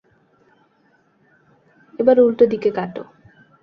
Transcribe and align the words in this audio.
এবার 1.99 2.17
উল্টো 2.19 2.45
দিকে 2.45 2.69
কাটো। 2.71 3.03